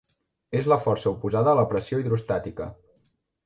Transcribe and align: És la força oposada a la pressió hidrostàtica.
És 0.59 0.69
la 0.71 0.77
força 0.85 1.11
oposada 1.11 1.53
a 1.53 1.59
la 1.61 1.67
pressió 1.75 2.03
hidrostàtica. 2.05 2.71